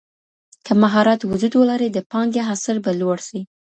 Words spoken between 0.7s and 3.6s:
مهارت وجود ولري د پانګي حاصل به لوړ سي.